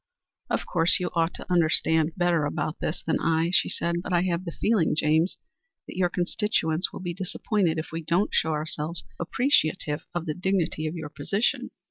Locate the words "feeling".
4.51-4.95